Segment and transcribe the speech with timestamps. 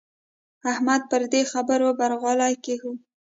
[0.71, 2.91] احمده پر دې خبره برغولی کېږده.